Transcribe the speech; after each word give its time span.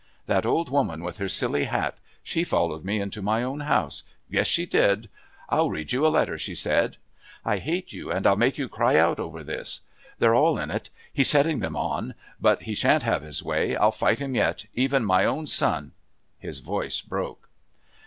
"That 0.25 0.47
old 0.47 0.71
woman 0.71 1.03
with 1.03 1.17
her 1.17 1.29
silly 1.29 1.65
hat, 1.65 1.99
she 2.23 2.43
followed 2.43 2.83
me 2.83 2.99
into 2.99 3.21
my 3.21 3.43
own 3.43 3.59
house. 3.59 4.01
Yes, 4.27 4.47
she 4.47 4.65
did! 4.65 5.09
'I'll 5.49 5.69
read 5.69 5.91
you 5.91 6.07
a 6.07 6.09
letter,' 6.09 6.39
she 6.39 6.55
said. 6.55 6.97
'I 7.45 7.57
hate 7.59 7.93
you, 7.93 8.09
and 8.11 8.25
I'll 8.25 8.35
make 8.35 8.57
you 8.57 8.67
cry 8.67 8.95
out 8.97 9.19
over 9.19 9.43
this.' 9.43 9.81
They're 10.17 10.33
all 10.33 10.57
in 10.57 10.71
it. 10.71 10.89
He's 11.13 11.29
setting 11.29 11.59
them 11.59 11.75
on. 11.75 12.15
But 12.39 12.63
he 12.63 12.73
shan't 12.73 13.03
have 13.03 13.21
his 13.21 13.43
way. 13.43 13.75
I'll 13.75 13.91
fight 13.91 14.17
him 14.17 14.33
yet. 14.33 14.65
Even 14.73 15.05
my 15.05 15.23
own 15.23 15.45
son" 15.45 15.91
His 16.39 16.61
voice 16.61 16.99
broke. 17.01 17.47